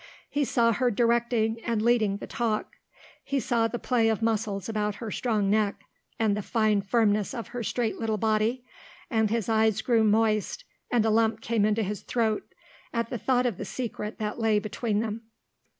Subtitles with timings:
[0.31, 2.73] He saw her directing and leading the talk;
[3.23, 5.81] he saw the play of muscles about her strong neck
[6.17, 8.65] and the fine firmness of her straight little body,
[9.11, 12.43] and his eyes grew moist and a lump came into his throat
[12.91, 15.21] at the thought of the secret that lay between them.